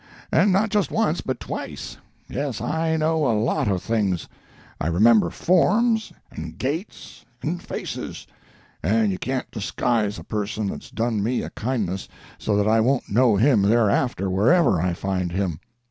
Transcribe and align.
And 0.31 0.51
not 0.51 0.71
just 0.71 0.89
once, 0.89 1.21
but 1.21 1.39
twice. 1.39 1.97
Yes, 2.27 2.59
I 2.59 2.97
know 2.97 3.27
a 3.27 3.37
lot 3.39 3.67
of 3.67 3.83
things. 3.83 4.27
I 4.79 4.87
remember 4.87 5.29
forms, 5.29 6.11
and 6.31 6.57
gaits, 6.57 7.23
and 7.43 7.61
faces; 7.61 8.25
and 8.81 9.11
you 9.11 9.19
can't 9.19 9.51
disguise 9.51 10.17
a 10.17 10.23
person 10.23 10.65
that's 10.69 10.89
done 10.89 11.21
me 11.21 11.43
a 11.43 11.51
kindness 11.51 12.07
so 12.39 12.55
that 12.57 12.67
I 12.67 12.79
won't 12.81 13.09
know 13.11 13.35
him 13.35 13.61
thereafter 13.61 14.27
wherever 14.27 14.81
I 14.81 14.93
find 14.93 15.31
him. 15.31 15.59